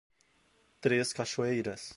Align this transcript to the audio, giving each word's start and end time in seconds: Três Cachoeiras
Três 0.81 1.13
Cachoeiras 1.13 1.83